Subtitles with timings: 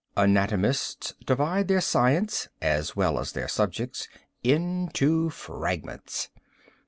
[0.17, 4.07] Anatomists divide their science, as well as their subjects,
[4.43, 6.29] into fragments.